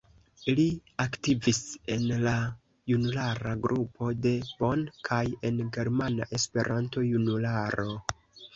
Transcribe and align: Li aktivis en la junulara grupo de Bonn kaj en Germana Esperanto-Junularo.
Li 0.59 0.63
aktivis 1.03 1.59
en 1.95 2.05
la 2.23 2.33
junulara 2.93 3.53
grupo 3.67 4.09
de 4.25 4.33
Bonn 4.63 4.89
kaj 5.11 5.23
en 5.53 5.63
Germana 5.79 6.31
Esperanto-Junularo. 6.41 7.89